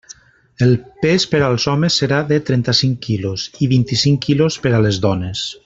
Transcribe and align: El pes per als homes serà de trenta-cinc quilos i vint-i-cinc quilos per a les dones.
El 0.67 0.71
pes 1.03 1.25
per 1.33 1.41
als 1.47 1.67
homes 1.73 1.99
serà 2.03 2.21
de 2.33 2.41
trenta-cinc 2.47 2.97
quilos 3.07 3.45
i 3.67 3.69
vint-i-cinc 3.75 4.27
quilos 4.29 4.59
per 4.65 4.77
a 4.81 4.85
les 4.89 5.03
dones. 5.09 5.49